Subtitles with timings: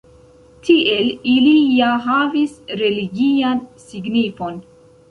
[0.69, 4.61] Tiel ili ja havis religian signifon.